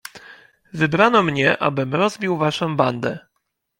"Wybrano 0.73 1.23
mnie, 1.23 1.57
abym 1.57 1.95
rozbił 1.95 2.37
waszą 2.37 2.75
bandę." 2.77 3.19